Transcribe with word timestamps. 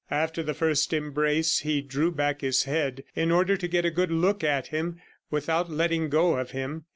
After 0.25 0.41
the 0.41 0.55
first 0.55 0.93
embrace, 0.93 1.59
he 1.59 1.79
drew 1.83 2.11
back 2.11 2.41
his 2.41 2.63
head 2.63 3.03
in 3.15 3.29
order 3.29 3.55
to 3.55 3.67
get 3.67 3.85
a 3.85 3.91
good 3.91 4.09
look 4.11 4.43
at 4.43 4.69
him 4.69 4.99
without 5.29 5.69
letting 5.69 6.09
go 6.09 6.37
of 6.39 6.49
him. 6.49 6.85